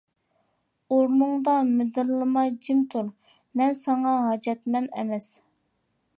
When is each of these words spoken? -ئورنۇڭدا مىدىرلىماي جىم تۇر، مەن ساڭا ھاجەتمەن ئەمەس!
-ئورنۇڭدا 0.95 1.53
مىدىرلىماي 1.67 2.55
جىم 2.69 2.81
تۇر، 2.95 3.13
مەن 3.61 3.79
ساڭا 3.85 4.19
ھاجەتمەن 4.27 4.93
ئەمەس! 4.97 5.31